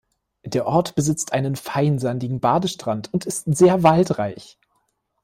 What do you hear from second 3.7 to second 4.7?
waldreich.